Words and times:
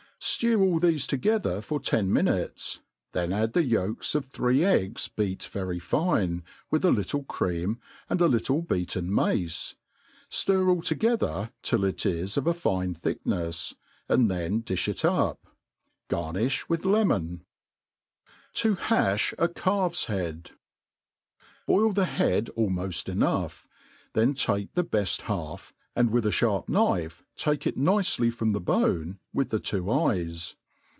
Stew 0.23 0.61
all 0.61 0.79
thefe 0.79 1.07
together 1.07 1.61
for 1.61 1.79
ten 1.79 2.13
minutes, 2.13 2.79
then 3.11 3.33
add 3.33 3.53
the 3.53 3.63
yolks 3.63 4.13
of 4.13 4.25
three 4.27 4.63
eggs. 4.63 5.07
beat 5.07 5.45
very 5.45 5.79
fine, 5.79 6.43
with 6.69 6.85
a 6.85 6.91
little 6.91 7.23
cream, 7.23 7.79
and 8.07 8.21
a 8.21 8.27
little 8.27 8.61
beaten 8.61 9.11
mace; 9.11 9.73
ftir 10.29 10.63
^11 10.63 10.85
together 10.85 11.51
till 11.63 11.83
it 11.83 12.05
is 12.05 12.37
of 12.37 12.45
a 12.45 12.53
fine 12.53 12.93
thicknefs, 12.93 13.73
and 14.07 14.29
then 14.29 14.61
dilh 14.61 14.87
it 14.87 15.03
up* 15.03 15.39
parnifh 16.07 16.69
with 16.69 16.85
lemon. 16.85 17.27
THE 17.33 17.33
ART 17.33 17.39
OF 17.39 18.53
COOKERY 18.53 18.75
TV 18.75 18.77
hajh 19.07 19.33
a 19.39 19.47
Calfs 19.47 20.05
Hnti. 20.05 20.51
BOIL 21.65 21.93
the 21.93 22.03
bead 22.19 22.51
almoft 22.55 23.09
enough, 23.09 23.67
Chen 24.15 24.35
take 24.35 24.73
the 24.75 24.83
beft 24.85 25.21
half, 25.21 25.73
and 25.93 26.09
with 26.09 26.25
a 26.25 26.31
(harp 26.31 26.69
knife 26.69 27.21
take 27.35 27.67
it 27.67 27.75
nicely 27.75 28.29
from 28.29 28.53
the 28.53 28.61
bone, 28.61 29.19
with 29.33 29.49
tbetwd 29.51 30.09
eyes. 30.13 30.55